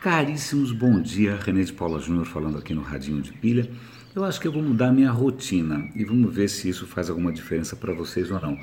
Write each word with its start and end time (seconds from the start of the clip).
Caríssimos, 0.00 0.70
bom 0.70 1.00
dia. 1.00 1.36
René 1.44 1.64
de 1.64 1.72
Paula 1.72 1.98
Júnior 1.98 2.24
falando 2.24 2.56
aqui 2.56 2.72
no 2.72 2.82
Radinho 2.82 3.20
de 3.20 3.32
Pilha. 3.32 3.68
Eu 4.14 4.24
acho 4.24 4.40
que 4.40 4.46
eu 4.46 4.52
vou 4.52 4.62
mudar 4.62 4.92
minha 4.92 5.10
rotina 5.10 5.90
e 5.92 6.04
vamos 6.04 6.32
ver 6.32 6.48
se 6.48 6.68
isso 6.68 6.86
faz 6.86 7.10
alguma 7.10 7.32
diferença 7.32 7.74
para 7.74 7.92
vocês 7.92 8.30
ou 8.30 8.40
não. 8.40 8.56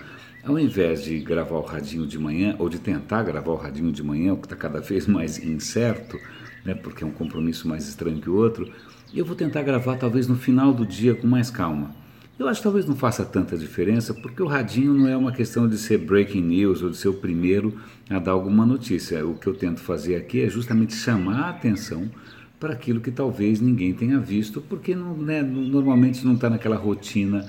Ao 0.46 0.58
invés 0.58 1.04
de 1.04 1.20
gravar 1.20 1.58
o 1.58 1.62
radinho 1.62 2.08
de 2.08 2.18
manhã, 2.18 2.56
ou 2.58 2.70
de 2.70 2.79
tentar 2.79 3.21
gravar 3.24 3.52
o 3.52 3.58
radinho 3.58 3.92
de 3.92 4.02
manhã, 4.02 4.32
o 4.32 4.38
que 4.38 4.46
está 4.46 4.56
cada 4.56 4.79
vez 4.79 5.08
mais 5.08 5.38
incerto, 5.38 6.17
né, 6.63 6.74
porque 6.74 7.03
é 7.03 7.08
um 7.08 7.12
compromisso 7.12 7.67
mais 7.67 7.86
estranho 7.86 8.22
que 8.22 8.29
o 8.29 8.36
outro, 8.36 8.72
eu 9.13 9.26
vou 9.26 9.36
tentar 9.36 9.62
gravar 9.63 9.97
talvez 9.97 10.29
no 10.29 10.38
final 10.38 10.74
do 10.74 10.86
dia 10.86 11.15
com 11.15 11.28
mais 11.28 11.49
calma. 11.49 11.94
Eu 12.38 12.49
acho 12.49 12.60
que 12.60 12.63
talvez 12.63 12.86
não 12.86 12.97
faça 12.97 13.24
tanta 13.24 13.58
diferença, 13.58 14.13
porque 14.13 14.44
o 14.44 14.46
radinho 14.46 14.94
não 14.94 15.08
é 15.08 15.15
uma 15.15 15.31
questão 15.31 15.70
de 15.70 15.78
ser 15.78 15.99
breaking 15.99 16.41
news 16.41 16.81
ou 16.81 16.90
de 16.90 16.98
ser 16.98 17.08
o 17.08 17.13
primeiro 17.13 17.80
a 18.09 18.20
dar 18.20 18.34
alguma 18.34 18.66
notícia. 18.66 19.26
O 19.26 19.35
que 19.35 19.48
eu 19.48 19.54
tento 19.54 19.80
fazer 19.80 20.17
aqui 20.17 20.41
é 20.41 20.49
justamente 20.49 20.94
chamar 20.94 21.44
a 21.44 21.49
atenção 21.52 22.11
para 22.59 22.73
aquilo 22.73 22.99
que 22.99 23.09
talvez 23.09 23.61
ninguém 23.61 23.94
tenha 23.94 24.20
visto, 24.20 24.59
porque 24.59 24.94
não, 24.94 25.16
né, 25.16 25.41
normalmente 25.41 26.25
não 26.25 26.34
está 26.34 26.49
naquela 26.49 26.75
rotina 26.75 27.45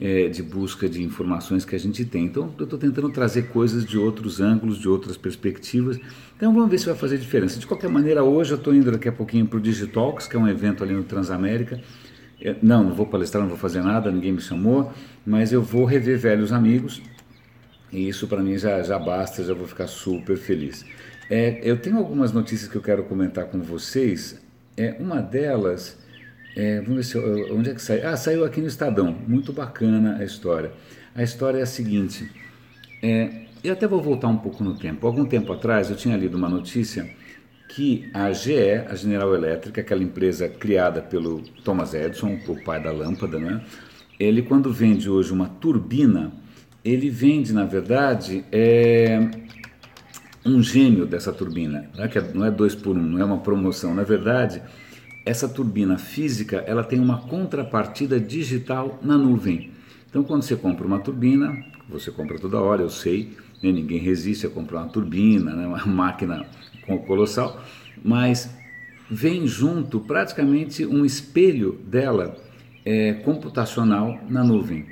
é, 0.00 0.28
de 0.30 0.42
busca 0.42 0.88
de 0.88 1.02
informações 1.02 1.66
que 1.66 1.76
a 1.76 1.78
gente 1.78 2.02
tem. 2.06 2.24
Então, 2.24 2.54
eu 2.58 2.64
estou 2.64 2.78
tentando 2.78 3.10
trazer 3.10 3.48
coisas 3.48 3.84
de 3.84 3.98
outros 3.98 4.40
ângulos, 4.40 4.78
de 4.78 4.88
outras 4.88 5.14
perspectivas. 5.14 6.00
Então, 6.34 6.54
vamos 6.54 6.70
ver 6.70 6.78
se 6.78 6.86
vai 6.86 6.94
fazer 6.94 7.18
diferença. 7.18 7.58
De 7.58 7.66
qualquer 7.66 7.90
maneira, 7.90 8.24
hoje 8.24 8.52
eu 8.52 8.56
estou 8.56 8.74
indo 8.74 8.90
daqui 8.90 9.10
a 9.10 9.12
pouquinho 9.12 9.46
para 9.46 9.58
o 9.58 9.60
Digitalks, 9.60 10.26
que 10.26 10.36
é 10.36 10.38
um 10.38 10.48
evento 10.48 10.82
ali 10.82 10.94
no 10.94 11.04
Transamérica 11.04 11.78
não, 12.62 12.84
não 12.84 12.94
vou 12.94 13.06
palestrar, 13.06 13.42
não 13.42 13.48
vou 13.48 13.58
fazer 13.58 13.82
nada, 13.82 14.10
ninguém 14.10 14.32
me 14.32 14.40
chamou, 14.40 14.92
mas 15.24 15.52
eu 15.52 15.62
vou 15.62 15.84
rever 15.84 16.18
velhos 16.18 16.52
amigos 16.52 17.00
e 17.92 18.08
isso 18.08 18.26
para 18.26 18.42
mim 18.42 18.56
já, 18.56 18.82
já 18.82 18.98
basta, 18.98 19.44
já 19.44 19.52
vou 19.52 19.66
ficar 19.66 19.86
super 19.86 20.36
feliz. 20.36 20.84
É, 21.30 21.60
eu 21.62 21.76
tenho 21.76 21.98
algumas 21.98 22.32
notícias 22.32 22.70
que 22.70 22.76
eu 22.76 22.82
quero 22.82 23.04
comentar 23.04 23.44
com 23.46 23.60
vocês. 23.60 24.40
É, 24.76 24.96
uma 24.98 25.20
delas, 25.20 25.98
é, 26.56 26.80
vamos 26.80 26.96
ver 26.96 27.04
se, 27.04 27.18
onde 27.52 27.70
é 27.70 27.74
que 27.74 27.82
saiu? 27.82 28.08
Ah, 28.08 28.16
saiu 28.16 28.44
aqui 28.44 28.60
no 28.60 28.66
Estadão. 28.66 29.14
Muito 29.28 29.52
bacana 29.52 30.16
a 30.18 30.24
história. 30.24 30.72
A 31.14 31.22
história 31.22 31.58
é 31.58 31.62
a 31.62 31.66
seguinte: 31.66 32.30
é, 33.02 33.42
eu 33.62 33.74
até 33.74 33.86
vou 33.86 34.00
voltar 34.00 34.28
um 34.28 34.38
pouco 34.38 34.64
no 34.64 34.74
tempo. 34.74 35.06
Algum 35.06 35.26
tempo 35.26 35.52
atrás 35.52 35.90
eu 35.90 35.96
tinha 35.96 36.16
lido 36.16 36.36
uma 36.36 36.48
notícia 36.48 37.08
que 37.74 38.10
a 38.12 38.30
GE, 38.32 38.84
a 38.86 38.94
General 38.94 39.34
Electric, 39.34 39.80
aquela 39.80 40.02
empresa 40.02 40.46
criada 40.46 41.00
pelo 41.00 41.40
Thomas 41.64 41.94
Edison, 41.94 42.38
o 42.46 42.62
pai 42.62 42.82
da 42.82 42.92
lâmpada, 42.92 43.38
né? 43.38 43.62
ele 44.20 44.42
quando 44.42 44.70
vende 44.70 45.08
hoje 45.08 45.32
uma 45.32 45.48
turbina, 45.48 46.32
ele 46.84 47.08
vende, 47.08 47.50
na 47.52 47.64
verdade, 47.64 48.44
é, 48.52 49.26
um 50.44 50.62
gênio 50.62 51.06
dessa 51.06 51.32
turbina, 51.32 51.88
né? 51.96 52.08
que 52.08 52.20
não 52.20 52.44
é 52.44 52.50
dois 52.50 52.74
por 52.74 52.94
um, 52.94 53.02
não 53.02 53.18
é 53.18 53.24
uma 53.24 53.38
promoção. 53.38 53.94
Na 53.94 54.02
verdade, 54.02 54.62
essa 55.24 55.48
turbina 55.48 55.96
física 55.96 56.62
ela 56.66 56.84
tem 56.84 57.00
uma 57.00 57.22
contrapartida 57.22 58.20
digital 58.20 58.98
na 59.02 59.16
nuvem. 59.16 59.70
Então, 60.10 60.22
quando 60.22 60.42
você 60.42 60.56
compra 60.56 60.86
uma 60.86 60.98
turbina, 60.98 61.64
você 61.88 62.10
compra 62.10 62.38
toda 62.38 62.60
hora, 62.60 62.82
eu 62.82 62.90
sei, 62.90 63.30
né? 63.62 63.72
ninguém 63.72 63.98
resiste 63.98 64.46
a 64.46 64.50
comprar 64.50 64.80
uma 64.80 64.88
turbina, 64.88 65.54
né? 65.54 65.66
uma 65.66 65.86
máquina 65.86 66.46
colossal, 67.06 67.62
mas 68.04 68.50
vem 69.10 69.46
junto 69.46 70.00
praticamente 70.00 70.86
um 70.86 71.04
espelho 71.04 71.78
dela 71.86 72.36
é, 72.84 73.12
computacional 73.14 74.18
na 74.28 74.42
nuvem. 74.42 74.86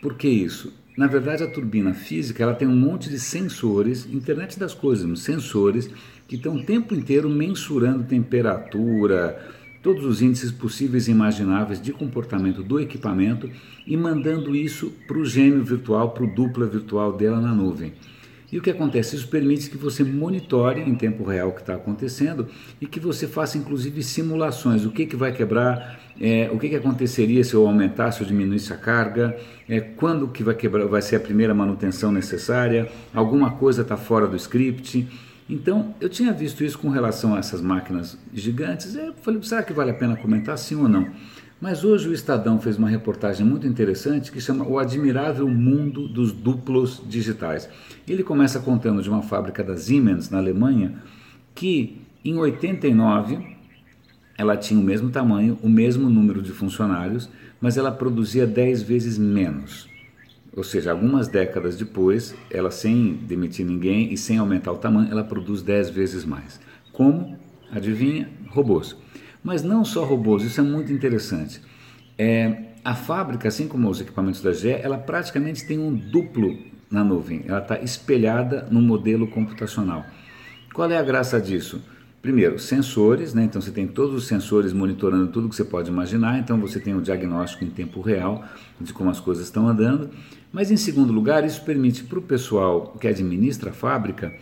Por 0.00 0.14
que 0.14 0.28
isso? 0.28 0.72
Na 0.96 1.06
verdade, 1.06 1.42
a 1.42 1.50
turbina 1.50 1.94
física 1.94 2.42
ela 2.42 2.54
tem 2.54 2.68
um 2.68 2.76
monte 2.76 3.08
de 3.08 3.18
sensores, 3.18 4.06
internet 4.12 4.58
das 4.58 4.74
coisas, 4.74 5.20
sensores 5.20 5.88
que 6.28 6.36
estão 6.36 6.56
o 6.56 6.64
tempo 6.64 6.94
inteiro 6.94 7.30
mensurando 7.30 8.04
temperatura, 8.04 9.40
todos 9.82 10.04
os 10.04 10.20
índices 10.20 10.52
possíveis 10.52 11.08
e 11.08 11.10
imagináveis 11.10 11.80
de 11.80 11.92
comportamento 11.92 12.62
do 12.62 12.78
equipamento 12.78 13.50
e 13.86 13.96
mandando 13.96 14.54
isso 14.54 14.92
para 15.06 15.18
o 15.18 15.24
gêmeo 15.24 15.64
virtual, 15.64 16.10
para 16.10 16.24
o 16.24 16.34
dupla 16.34 16.66
virtual 16.66 17.16
dela 17.16 17.40
na 17.40 17.54
nuvem. 17.54 17.92
E 18.52 18.58
o 18.58 18.62
que 18.62 18.68
acontece? 18.68 19.16
Isso 19.16 19.26
permite 19.28 19.70
que 19.70 19.78
você 19.78 20.04
monitore 20.04 20.82
em 20.82 20.94
tempo 20.94 21.24
real 21.24 21.48
o 21.48 21.52
que 21.52 21.62
está 21.62 21.74
acontecendo 21.74 22.46
e 22.78 22.86
que 22.86 23.00
você 23.00 23.26
faça 23.26 23.56
inclusive 23.56 24.02
simulações. 24.02 24.84
O 24.84 24.90
que, 24.90 25.06
que 25.06 25.16
vai 25.16 25.32
quebrar, 25.32 25.98
é, 26.20 26.50
o 26.52 26.58
que, 26.58 26.68
que 26.68 26.76
aconteceria 26.76 27.42
se 27.42 27.54
eu 27.54 27.66
aumentasse 27.66 28.22
ou 28.22 28.28
diminuísse 28.28 28.70
a 28.70 28.76
carga, 28.76 29.34
é, 29.66 29.80
quando 29.80 30.28
que 30.28 30.44
vai 30.44 30.54
quebrar, 30.54 30.86
vai 30.86 31.00
ser 31.00 31.16
a 31.16 31.20
primeira 31.20 31.54
manutenção 31.54 32.12
necessária, 32.12 32.92
alguma 33.14 33.52
coisa 33.52 33.80
está 33.80 33.96
fora 33.96 34.26
do 34.26 34.36
script. 34.36 35.08
Então, 35.48 35.94
eu 35.98 36.10
tinha 36.10 36.30
visto 36.30 36.62
isso 36.62 36.78
com 36.78 36.90
relação 36.90 37.34
a 37.34 37.38
essas 37.38 37.62
máquinas 37.62 38.18
gigantes. 38.34 38.94
Eu 38.94 39.14
falei, 39.14 39.42
será 39.42 39.62
que 39.62 39.72
vale 39.72 39.92
a 39.92 39.94
pena 39.94 40.14
comentar 40.14 40.58
sim 40.58 40.76
ou 40.76 40.88
não? 40.88 41.10
Mas 41.62 41.84
hoje 41.84 42.08
o 42.08 42.12
Estadão 42.12 42.60
fez 42.60 42.76
uma 42.76 42.88
reportagem 42.88 43.46
muito 43.46 43.68
interessante 43.68 44.32
que 44.32 44.40
chama 44.40 44.66
O 44.66 44.80
Admirável 44.80 45.48
Mundo 45.48 46.08
dos 46.08 46.32
Duplos 46.32 47.00
Digitais. 47.06 47.68
Ele 48.08 48.24
começa 48.24 48.58
contando 48.58 49.00
de 49.00 49.08
uma 49.08 49.22
fábrica 49.22 49.62
da 49.62 49.76
Siemens, 49.76 50.28
na 50.28 50.38
Alemanha, 50.38 50.96
que 51.54 52.02
em 52.24 52.36
89 52.36 53.56
ela 54.36 54.56
tinha 54.56 54.80
o 54.80 54.82
mesmo 54.82 55.10
tamanho, 55.10 55.56
o 55.62 55.68
mesmo 55.68 56.10
número 56.10 56.42
de 56.42 56.50
funcionários, 56.50 57.30
mas 57.60 57.76
ela 57.76 57.92
produzia 57.92 58.44
10 58.44 58.82
vezes 58.82 59.16
menos. 59.16 59.88
Ou 60.56 60.64
seja, 60.64 60.90
algumas 60.90 61.28
décadas 61.28 61.76
depois, 61.76 62.34
ela 62.50 62.72
sem 62.72 63.12
demitir 63.14 63.64
ninguém 63.64 64.12
e 64.12 64.18
sem 64.18 64.36
aumentar 64.36 64.72
o 64.72 64.78
tamanho, 64.78 65.12
ela 65.12 65.22
produz 65.22 65.62
10 65.62 65.90
vezes 65.90 66.24
mais. 66.24 66.58
Como? 66.92 67.38
Adivinha? 67.70 68.28
Robôs. 68.48 68.96
Mas 69.42 69.62
não 69.62 69.84
só 69.84 70.04
robôs, 70.04 70.42
isso 70.44 70.60
é 70.60 70.64
muito 70.64 70.92
interessante. 70.92 71.60
É, 72.16 72.64
a 72.84 72.94
fábrica, 72.94 73.48
assim 73.48 73.66
como 73.66 73.88
os 73.88 74.00
equipamentos 74.00 74.42
da 74.42 74.52
GE, 74.52 74.70
ela 74.70 74.98
praticamente 74.98 75.66
tem 75.66 75.78
um 75.78 75.94
duplo 75.94 76.56
na 76.90 77.02
nuvem, 77.02 77.42
ela 77.46 77.58
está 77.58 77.78
espelhada 77.80 78.68
no 78.70 78.80
modelo 78.80 79.26
computacional. 79.26 80.04
Qual 80.72 80.90
é 80.90 80.96
a 80.96 81.02
graça 81.02 81.40
disso? 81.40 81.82
Primeiro, 82.20 82.56
sensores, 82.58 83.34
né? 83.34 83.42
então 83.42 83.60
você 83.60 83.72
tem 83.72 83.86
todos 83.86 84.14
os 84.14 84.28
sensores 84.28 84.72
monitorando 84.72 85.26
tudo 85.32 85.48
que 85.48 85.56
você 85.56 85.64
pode 85.64 85.90
imaginar, 85.90 86.38
então 86.38 86.60
você 86.60 86.78
tem 86.78 86.94
o 86.94 87.00
diagnóstico 87.00 87.64
em 87.64 87.70
tempo 87.70 88.00
real 88.00 88.44
de 88.80 88.92
como 88.92 89.10
as 89.10 89.18
coisas 89.18 89.44
estão 89.44 89.66
andando. 89.66 90.08
Mas 90.52 90.70
em 90.70 90.76
segundo 90.76 91.12
lugar, 91.12 91.44
isso 91.44 91.64
permite 91.64 92.04
para 92.04 92.20
o 92.20 92.22
pessoal 92.22 92.96
que 93.00 93.08
administra 93.08 93.70
a 93.70 93.72
fábrica 93.72 94.32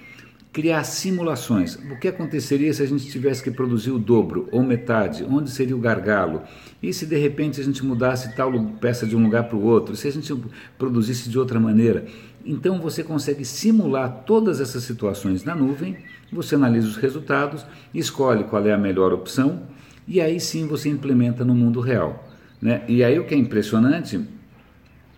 criar 0.53 0.83
simulações. 0.85 1.77
O 1.77 1.97
que 1.99 2.09
aconteceria 2.09 2.73
se 2.73 2.83
a 2.83 2.87
gente 2.87 3.09
tivesse 3.09 3.43
que 3.43 3.51
produzir 3.51 3.93
o 3.93 3.99
dobro 3.99 4.49
ou 4.51 4.63
metade? 4.63 5.25
Onde 5.25 5.51
seria 5.51 5.77
o 5.77 5.81
gargalo? 5.81 6.43
E 6.83 6.93
se 6.93 7.07
de 7.07 7.17
repente 7.17 7.61
a 7.61 7.65
gente 7.65 7.85
mudasse 7.85 8.35
tal 8.35 8.53
peça 8.81 9.07
de 9.07 9.15
um 9.15 9.23
lugar 9.23 9.45
para 9.45 9.57
o 9.57 9.63
outro? 9.63 9.95
Se 9.95 10.09
a 10.09 10.13
gente 10.13 10.35
produzisse 10.77 11.29
de 11.29 11.39
outra 11.39 11.61
maneira? 11.61 12.05
Então 12.45 12.81
você 12.81 13.05
consegue 13.05 13.45
simular 13.45 14.25
todas 14.27 14.61
essas 14.61 14.83
situações 14.83 15.45
na 15.45 15.55
nuvem, 15.55 15.97
você 16.33 16.55
analisa 16.55 16.89
os 16.89 16.97
resultados, 16.97 17.65
escolhe 17.95 18.45
qual 18.45 18.67
é 18.67 18.73
a 18.73 18.79
melhor 18.79 19.13
opção 19.13 19.63
e 20.09 20.21
aí 20.21 20.41
sim 20.41 20.67
você 20.67 20.89
implementa 20.89 21.45
no 21.45 21.55
mundo 21.55 21.81
real. 21.81 22.29
Né? 22.61 22.83
E 22.89 23.05
aí 23.05 23.19
o 23.19 23.27
que 23.27 23.35
é 23.35 23.39
impressionante, 23.39 24.21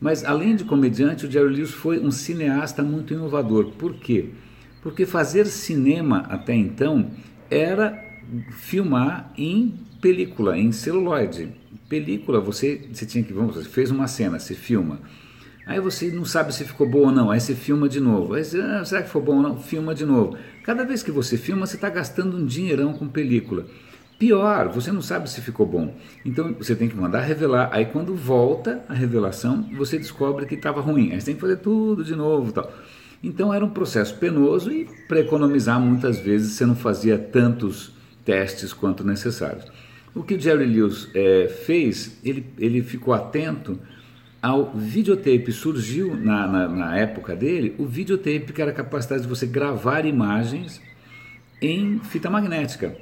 Mas 0.00 0.24
além 0.24 0.56
de 0.56 0.64
comediante, 0.64 1.26
o 1.26 1.30
Jerry 1.30 1.56
Lewis 1.56 1.72
foi 1.72 2.00
um 2.00 2.10
cineasta 2.10 2.82
muito 2.82 3.12
inovador. 3.12 3.72
Por 3.72 3.96
quê? 3.96 4.30
Porque 4.82 5.04
fazer 5.04 5.44
cinema 5.44 6.20
até 6.20 6.54
então 6.54 7.10
era 7.50 8.02
filmar 8.50 9.30
em 9.36 9.74
película, 10.00 10.56
em 10.56 10.72
celuloide. 10.72 11.52
Película, 11.88 12.40
você, 12.40 12.88
você 12.92 13.04
tinha 13.04 13.22
que, 13.22 13.32
vamos, 13.32 13.54
você 13.54 13.68
fez 13.68 13.90
uma 13.90 14.06
cena, 14.06 14.38
você 14.38 14.54
filma. 14.54 15.00
Aí 15.66 15.78
você 15.78 16.10
não 16.10 16.24
sabe 16.24 16.54
se 16.54 16.64
ficou 16.64 16.88
bom 16.88 17.06
ou 17.06 17.12
não, 17.12 17.30
aí 17.30 17.40
você 17.40 17.54
filma 17.54 17.88
de 17.88 18.00
novo. 18.00 18.34
Aí 18.34 18.44
você, 18.44 18.60
ah, 18.60 18.84
será 18.84 19.02
que 19.02 19.08
ficou 19.08 19.22
bom 19.22 19.36
ou 19.36 19.42
não? 19.42 19.58
Filma 19.58 19.94
de 19.94 20.04
novo. 20.04 20.36
Cada 20.64 20.84
vez 20.84 21.02
que 21.02 21.10
você 21.10 21.36
filma, 21.36 21.66
você 21.66 21.76
está 21.76 21.88
gastando 21.88 22.36
um 22.36 22.44
dinheirão 22.44 22.92
com 22.92 23.06
película. 23.06 23.66
Pior, 24.18 24.68
você 24.68 24.92
não 24.92 25.00
sabe 25.00 25.30
se 25.30 25.40
ficou 25.40 25.64
bom. 25.64 25.94
Então 26.24 26.52
você 26.54 26.74
tem 26.74 26.88
que 26.88 26.96
mandar 26.96 27.20
revelar. 27.20 27.70
Aí 27.72 27.86
quando 27.86 28.14
volta 28.14 28.84
a 28.88 28.94
revelação, 28.94 29.68
você 29.76 29.96
descobre 29.96 30.44
que 30.44 30.54
estava 30.54 30.80
ruim. 30.80 31.12
Aí 31.12 31.20
você 31.20 31.26
tem 31.26 31.34
que 31.34 31.40
fazer 31.40 31.56
tudo 31.56 32.04
de 32.04 32.14
novo 32.14 32.52
tal. 32.52 32.70
Então 33.22 33.52
era 33.52 33.64
um 33.64 33.70
processo 33.70 34.14
penoso 34.16 34.70
e 34.72 34.86
para 35.06 35.20
economizar 35.20 35.80
muitas 35.80 36.18
vezes 36.18 36.52
você 36.52 36.66
não 36.66 36.74
fazia 36.74 37.18
tantos 37.18 37.92
testes 38.24 38.72
quanto 38.72 39.04
necessários. 39.04 39.64
O 40.14 40.22
que 40.22 40.34
o 40.34 40.40
Jerry 40.40 40.66
Lewis 40.66 41.08
é, 41.14 41.48
fez, 41.48 42.18
ele, 42.24 42.44
ele 42.58 42.82
ficou 42.82 43.14
atento 43.14 43.78
ao 44.42 44.72
videotape. 44.74 45.52
Surgiu 45.52 46.16
na, 46.16 46.46
na, 46.46 46.68
na, 46.68 46.98
época 46.98 47.36
dele 47.36 47.74
o 47.78 47.86
videotape, 47.86 48.52
que 48.52 48.60
era 48.60 48.70
a 48.70 48.74
capacidade 48.74 49.22
de 49.22 49.28
você 49.28 49.46
gravar 49.46 50.04
imagens 50.04 50.80
em 51.62 51.98
fita 52.00 52.30
magnética. 52.30 52.96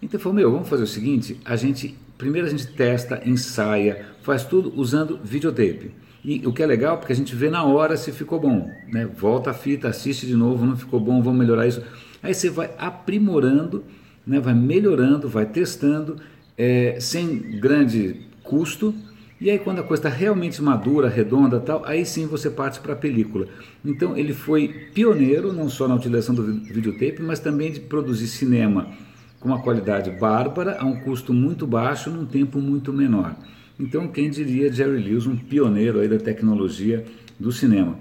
Então 0.00 0.18
falou, 0.18 0.34
meu, 0.34 0.50
vamos 0.50 0.68
fazer 0.68 0.82
o 0.82 0.86
seguinte, 0.86 1.38
a 1.44 1.54
gente, 1.54 1.96
primeiro 2.18 2.46
a 2.46 2.50
gente 2.50 2.66
testa, 2.66 3.22
ensaia, 3.24 4.06
faz 4.22 4.44
tudo 4.44 4.72
usando 4.76 5.20
videotape. 5.22 5.92
E 6.24 6.46
o 6.46 6.52
que 6.52 6.62
é 6.62 6.66
legal, 6.66 6.98
porque 6.98 7.12
a 7.12 7.16
gente 7.16 7.34
vê 7.34 7.50
na 7.50 7.64
hora 7.64 7.96
se 7.96 8.12
ficou 8.12 8.38
bom, 8.38 8.70
né? 8.88 9.06
Volta 9.06 9.50
a 9.50 9.54
fita, 9.54 9.88
assiste 9.88 10.26
de 10.26 10.36
novo, 10.36 10.64
não 10.64 10.76
ficou 10.76 11.00
bom, 11.00 11.20
vamos 11.20 11.38
melhorar 11.38 11.66
isso. 11.66 11.82
Aí 12.22 12.32
você 12.32 12.48
vai 12.48 12.70
aprimorando, 12.78 13.84
né? 14.24 14.38
vai 14.38 14.54
melhorando, 14.54 15.28
vai 15.28 15.46
testando, 15.46 16.16
é, 16.56 16.98
sem 17.00 17.38
grande 17.60 18.20
custo, 18.42 18.94
e 19.40 19.50
aí 19.50 19.58
quando 19.58 19.80
a 19.80 19.82
coisa 19.82 20.06
está 20.06 20.08
realmente 20.08 20.62
madura, 20.62 21.08
redonda 21.08 21.58
tal, 21.58 21.84
aí 21.84 22.06
sim 22.06 22.26
você 22.26 22.48
parte 22.48 22.78
para 22.78 22.92
a 22.92 22.96
película. 22.96 23.48
Então 23.84 24.16
ele 24.16 24.32
foi 24.32 24.68
pioneiro 24.94 25.52
não 25.52 25.68
só 25.68 25.88
na 25.88 25.96
utilização 25.96 26.34
do 26.34 26.44
videotape, 26.44 27.20
mas 27.20 27.40
também 27.40 27.72
de 27.72 27.80
produzir 27.80 28.28
cinema 28.28 28.86
com 29.40 29.48
uma 29.48 29.60
qualidade 29.60 30.10
bárbara, 30.12 30.76
a 30.78 30.84
um 30.84 31.00
custo 31.00 31.34
muito 31.34 31.66
baixo, 31.66 32.08
num 32.08 32.24
tempo 32.24 32.60
muito 32.60 32.92
menor. 32.92 33.34
Então 33.80 34.06
quem 34.06 34.30
diria 34.30 34.72
Jerry 34.72 35.02
Lewis, 35.02 35.26
um 35.26 35.36
pioneiro 35.36 35.98
aí 35.98 36.06
da 36.06 36.18
tecnologia 36.18 37.04
do 37.36 37.50
cinema. 37.50 37.96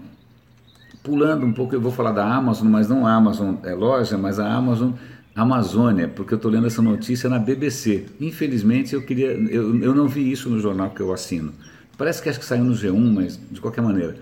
Pulando 1.01 1.43
um 1.43 1.51
pouco, 1.51 1.73
eu 1.73 1.81
vou 1.81 1.91
falar 1.91 2.11
da 2.11 2.23
Amazon, 2.23 2.67
mas 2.67 2.87
não 2.87 3.07
a 3.07 3.15
Amazon 3.15 3.55
é 3.63 3.73
loja, 3.73 4.15
mas 4.15 4.39
a 4.39 4.47
Amazon 4.47 4.91
Amazônia, 5.41 6.07
porque 6.07 6.33
eu 6.33 6.37
estou 6.37 6.51
lendo 6.51 6.67
essa 6.67 6.81
notícia 6.81 7.29
na 7.29 7.39
BBC. 7.39 8.05
Infelizmente, 8.19 8.93
eu 8.93 9.01
queria, 9.01 9.31
eu, 9.31 9.81
eu 9.81 9.95
não 9.95 10.07
vi 10.07 10.31
isso 10.31 10.49
no 10.49 10.59
jornal 10.59 10.91
que 10.91 11.01
eu 11.01 11.11
assino. 11.13 11.53
Parece 11.97 12.21
que 12.21 12.29
acho 12.29 12.39
que 12.39 12.45
saiu 12.45 12.63
no 12.63 12.73
G1, 12.73 13.13
mas 13.13 13.39
de 13.51 13.59
qualquer 13.61 13.81
maneira. 13.81 14.15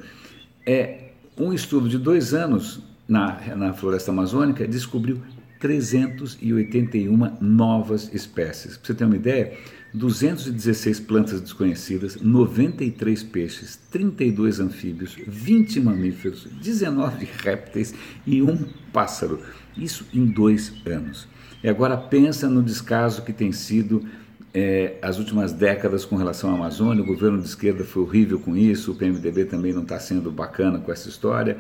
É 0.66 1.12
um 1.38 1.54
estudo 1.54 1.88
de 1.88 1.98
dois 1.98 2.34
anos 2.34 2.82
na, 3.08 3.56
na 3.56 3.74
floresta 3.74 4.12
amazônica 4.12 4.68
descobriu 4.68 5.22
381 5.60 7.38
novas 7.42 8.14
espécies. 8.14 8.78
Para 8.78 8.88
você 8.88 8.94
ter 8.94 9.06
uma 9.06 9.16
ideia, 9.16 9.54
216 9.94 11.00
plantas 11.02 11.42
desconhecidas, 11.42 12.16
93 12.22 13.24
peixes, 13.24 13.80
32 13.92 14.60
anfíbios, 14.60 15.18
20 15.28 15.82
mamíferos, 15.82 16.48
19 16.62 17.28
répteis 17.44 17.94
e 18.26 18.42
um 18.42 18.66
pássaro. 18.94 19.40
Isso 19.80 20.06
em 20.14 20.26
dois 20.26 20.74
anos. 20.86 21.28
E 21.64 21.70
agora 21.70 21.98
pensa 21.98 22.50
no 22.50 22.62
descaso 22.62 23.24
que 23.24 23.34
tem 23.34 23.52
sido 23.52 24.06
é, 24.54 24.98
as 25.02 25.18
últimas 25.20 25.54
décadas 25.54 26.06
com 26.06 26.16
relação 26.16 26.52
à 26.52 26.54
Amazônia. 26.54 27.04
O 27.04 27.08
governo 27.08 27.40
de 27.40 27.48
esquerda 27.48 27.84
foi 27.84 28.04
horrível 28.04 28.40
com 28.40 28.56
isso, 28.56 28.92
o 28.92 28.96
PMDB 28.96 29.46
também 29.46 29.74
não 29.74 29.84
está 29.84 30.00
sendo 30.00 30.32
bacana 30.32 30.80
com 30.80 30.92
essa 30.92 31.10
história. 31.10 31.58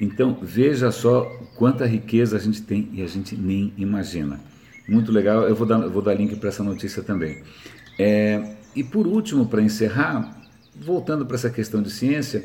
Então 0.00 0.38
veja 0.42 0.90
só 0.90 1.24
quanta 1.56 1.86
riqueza 1.86 2.36
a 2.36 2.40
gente 2.40 2.62
tem 2.62 2.88
e 2.92 3.02
a 3.02 3.06
gente 3.06 3.36
nem 3.36 3.72
imagina. 3.76 4.40
Muito 4.88 5.12
legal, 5.12 5.42
eu 5.42 5.54
vou 5.54 5.66
dar, 5.66 5.78
vou 5.88 6.02
dar 6.02 6.14
link 6.14 6.34
para 6.36 6.48
essa 6.48 6.64
notícia 6.64 7.02
também. 7.02 7.42
É, 7.98 8.56
e 8.74 8.82
por 8.82 9.06
último, 9.06 9.46
para 9.46 9.62
encerrar, 9.62 10.40
voltando 10.74 11.24
para 11.24 11.36
essa 11.36 11.50
questão 11.50 11.82
de 11.82 11.90
ciência, 11.90 12.44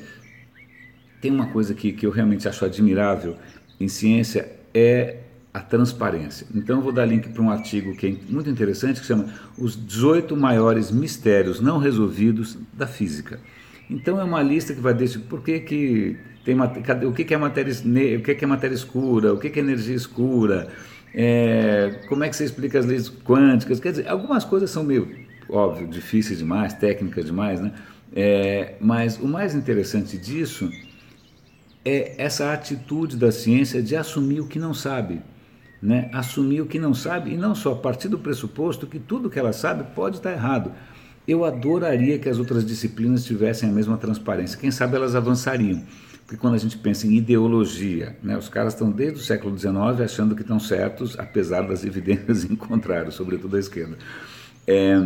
tem 1.20 1.32
uma 1.32 1.48
coisa 1.48 1.74
que, 1.74 1.94
que 1.94 2.06
eu 2.06 2.12
realmente 2.12 2.48
acho 2.48 2.64
admirável 2.64 3.36
em 3.80 3.88
ciência, 3.88 4.57
é 4.78 5.18
a 5.54 5.60
transparência. 5.60 6.46
Então 6.54 6.78
eu 6.78 6.84
vou 6.84 6.92
dar 6.92 7.06
link 7.06 7.30
para 7.30 7.42
um 7.42 7.50
artigo 7.50 7.96
que 7.96 8.08
é 8.08 8.32
muito 8.32 8.50
interessante 8.50 9.02
que 9.02 9.08
chama 9.08 9.34
Os 9.58 9.76
18 9.76 10.38
maiores 10.38 10.92
mistérios 10.92 11.60
não 11.60 11.80
resolvidos 11.80 12.58
da 12.74 12.86
física. 12.86 13.40
Então 13.90 14.20
é 14.20 14.24
uma 14.24 14.44
lista 14.44 14.74
que 14.74 14.80
vai 14.80 14.94
desde 14.94 15.18
por 15.18 15.42
que, 15.42 15.60
que 15.62 16.18
tem 16.46 16.56
o 17.06 17.14
que, 17.14 17.24
que 17.24 17.34
é 17.34 17.38
matéria 17.38 17.74
o 17.74 18.22
que, 18.22 18.36
que 18.36 18.44
é 18.44 18.48
matéria 18.48 18.76
escura, 18.76 19.34
o 19.34 19.40
que, 19.40 19.50
que 19.50 19.60
é 19.60 19.64
energia 19.64 19.96
escura, 19.96 20.68
é, 21.14 22.02
como 22.08 22.24
é 22.24 22.30
que 22.30 22.36
você 22.36 22.44
explica 22.44 22.78
as 22.78 22.86
leis 22.86 23.10
quânticas, 23.10 23.80
quer 23.80 23.92
dizer, 23.92 24.08
algumas 24.08 24.44
coisas 24.44 24.70
são 24.70 24.84
meio 24.84 25.10
óbvio 25.50 25.88
difíceis 25.88 26.40
demais, 26.40 26.74
técnicas 26.74 27.26
demais, 27.26 27.60
né? 27.60 27.72
É, 28.16 28.76
mas 28.80 29.18
o 29.20 29.28
mais 29.28 29.56
interessante 29.56 30.18
disso 30.18 30.72
é 31.88 32.16
essa 32.18 32.52
atitude 32.52 33.16
da 33.16 33.32
ciência 33.32 33.82
de 33.82 33.96
assumir 33.96 34.42
o 34.42 34.48
que 34.48 34.60
não 34.60 34.74
sabe. 34.74 35.22
Né? 35.82 36.10
Assumir 36.12 36.60
o 36.62 36.66
que 36.66 36.78
não 36.78 36.94
sabe 36.94 37.32
e 37.32 37.38
não 37.38 37.56
só 37.56 37.72
a 37.72 37.76
partir 37.76 38.10
do 38.10 38.20
pressuposto 38.20 38.88
que 38.88 39.00
tudo 39.00 39.30
que 39.30 39.40
ela 39.40 39.54
sabe 39.54 39.86
pode 39.96 40.18
estar 40.18 40.32
errado. 40.32 40.72
Eu 41.26 41.46
adoraria 41.46 42.20
que 42.20 42.28
as 42.28 42.40
outras 42.40 42.66
disciplinas 42.66 43.24
tivessem 43.24 43.70
a 43.70 43.72
mesma 43.72 43.98
transparência. 43.98 44.58
Quem 44.58 44.72
sabe 44.72 44.96
elas 44.96 45.16
avançariam. 45.16 45.84
Porque 46.26 46.36
quando 46.36 46.56
a 46.56 46.58
gente 46.58 46.78
pensa 46.78 47.08
em 47.08 47.16
ideologia, 47.16 48.18
né, 48.22 48.38
os 48.38 48.50
caras 48.50 48.74
estão 48.74 48.92
desde 48.92 49.20
o 49.20 49.24
século 49.24 49.58
XIX 49.58 49.78
achando 50.04 50.36
que 50.36 50.42
estão 50.42 50.60
certos, 50.60 51.18
apesar 51.18 51.62
das 51.62 51.86
evidências 51.86 52.44
em 52.50 52.56
contrário, 52.56 53.14
sobretudo 53.14 53.56
à 53.56 53.60
esquerda. 53.60 53.98
É, 54.66 54.98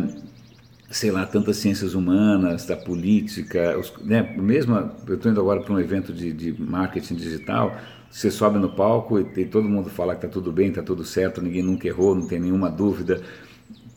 sei 0.92 1.10
lá, 1.10 1.24
tantas 1.24 1.56
ciências 1.56 1.94
humanas, 1.94 2.66
da 2.66 2.76
política, 2.76 3.78
os, 3.78 3.92
né, 4.04 4.22
mesmo, 4.36 4.76
eu 5.06 5.14
estou 5.14 5.32
indo 5.32 5.40
agora 5.40 5.62
para 5.62 5.72
um 5.72 5.80
evento 5.80 6.12
de, 6.12 6.32
de, 6.32 6.62
marketing 6.62 7.14
digital, 7.14 7.74
você 8.10 8.30
sobe 8.30 8.58
no 8.58 8.68
palco 8.68 9.18
e, 9.18 9.26
e 9.40 9.46
todo 9.46 9.66
mundo 9.66 9.88
fala 9.88 10.14
que 10.14 10.26
está 10.26 10.28
tudo 10.28 10.52
bem, 10.52 10.68
está 10.68 10.82
tudo 10.82 11.02
certo, 11.02 11.40
ninguém 11.40 11.62
nunca 11.62 11.88
errou, 11.88 12.14
não 12.14 12.28
tem 12.28 12.38
nenhuma 12.38 12.70
dúvida. 12.70 13.22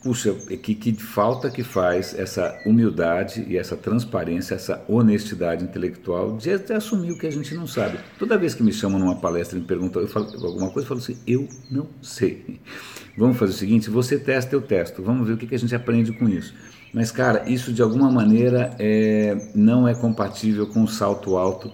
Puxa, 0.02 0.32
que, 0.32 0.74
que 0.74 0.94
falta 0.94 1.50
que 1.50 1.62
faz 1.62 2.16
essa 2.16 2.58
humildade 2.64 3.44
e 3.46 3.58
essa 3.58 3.76
transparência, 3.76 4.54
essa 4.54 4.82
honestidade 4.88 5.64
intelectual 5.64 6.36
de, 6.36 6.56
de, 6.56 6.72
assumir 6.72 7.10
o 7.10 7.18
que 7.18 7.26
a 7.26 7.30
gente 7.30 7.54
não 7.54 7.66
sabe. 7.66 7.98
Toda 8.18 8.38
vez 8.38 8.54
que 8.54 8.62
me 8.62 8.72
chamam 8.72 9.00
numa 9.00 9.16
palestra 9.16 9.58
e 9.58 9.60
me 9.60 9.66
perguntam 9.66 10.00
eu 10.00 10.08
falo, 10.08 10.26
alguma 10.46 10.70
coisa, 10.70 10.84
eu 10.84 10.88
falo 10.88 11.00
assim, 11.00 11.18
eu 11.26 11.48
não 11.70 11.88
sei. 12.00 12.60
Vamos 13.18 13.36
fazer 13.36 13.52
o 13.52 13.56
seguinte, 13.56 13.90
você 13.90 14.16
testa, 14.16 14.54
eu 14.54 14.62
testo, 14.62 15.02
vamos 15.02 15.26
ver 15.26 15.34
o 15.34 15.36
que, 15.36 15.46
que 15.46 15.54
a 15.54 15.58
gente 15.58 15.74
aprende 15.74 16.12
com 16.12 16.28
isso. 16.28 16.54
Mas, 16.92 17.10
cara, 17.10 17.48
isso 17.48 17.72
de 17.72 17.82
alguma 17.82 18.10
maneira 18.10 18.74
é, 18.78 19.36
não 19.54 19.86
é 19.86 19.94
compatível 19.94 20.66
com 20.66 20.82
o 20.82 20.88
salto 20.88 21.36
alto 21.36 21.70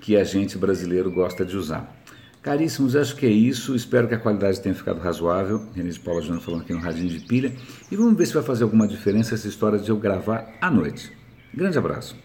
que 0.00 0.16
a 0.16 0.24
gente 0.24 0.58
brasileiro 0.58 1.10
gosta 1.10 1.44
de 1.44 1.56
usar. 1.56 1.94
Caríssimos, 2.42 2.94
acho 2.94 3.16
que 3.16 3.24
é 3.24 3.30
isso. 3.30 3.74
Espero 3.74 4.06
que 4.06 4.14
a 4.14 4.18
qualidade 4.18 4.60
tenha 4.60 4.74
ficado 4.74 5.00
razoável. 5.00 5.66
Renise 5.74 5.98
Paula 5.98 6.20
Júnior 6.20 6.42
falando 6.42 6.60
aqui 6.60 6.74
no 6.74 6.78
Radinho 6.78 7.08
de 7.08 7.20
Pilha. 7.20 7.54
E 7.90 7.96
vamos 7.96 8.16
ver 8.16 8.26
se 8.26 8.34
vai 8.34 8.42
fazer 8.42 8.64
alguma 8.64 8.86
diferença 8.86 9.34
essa 9.34 9.48
história 9.48 9.78
de 9.78 9.88
eu 9.88 9.96
gravar 9.96 10.46
à 10.60 10.70
noite. 10.70 11.10
Grande 11.54 11.78
abraço. 11.78 12.23